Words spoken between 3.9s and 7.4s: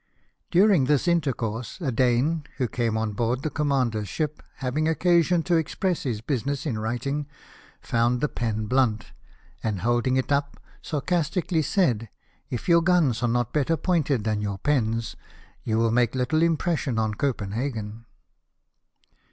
ship, having occasion to express his business in writing,